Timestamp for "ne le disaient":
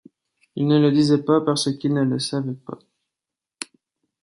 0.67-1.21